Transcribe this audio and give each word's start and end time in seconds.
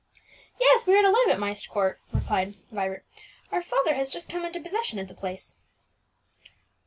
"Yes, 0.59 0.87
we 0.87 0.97
are 0.97 1.03
to 1.03 1.11
live 1.11 1.29
at 1.29 1.39
Myst 1.39 1.69
Court," 1.69 2.01
replied 2.11 2.55
Vibert. 2.71 3.05
"Our 3.51 3.61
father 3.61 3.93
has 3.93 4.09
just 4.09 4.29
come 4.29 4.43
into 4.43 4.59
possession 4.59 4.97
of 4.97 5.07
the 5.07 5.13
place." 5.13 5.59